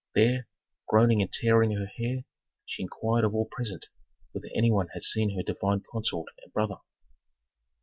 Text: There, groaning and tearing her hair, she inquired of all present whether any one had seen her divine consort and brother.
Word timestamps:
There, 0.15 0.47
groaning 0.87 1.21
and 1.21 1.31
tearing 1.31 1.73
her 1.75 1.85
hair, 1.85 2.23
she 2.65 2.81
inquired 2.81 3.23
of 3.23 3.35
all 3.35 3.45
present 3.51 3.85
whether 4.31 4.49
any 4.55 4.71
one 4.71 4.87
had 4.95 5.03
seen 5.03 5.37
her 5.37 5.43
divine 5.43 5.83
consort 5.91 6.29
and 6.43 6.51
brother. 6.51 6.77